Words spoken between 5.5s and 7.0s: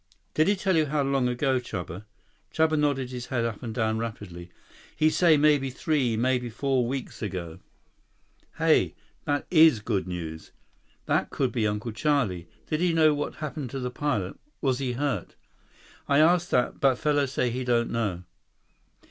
three, maybe four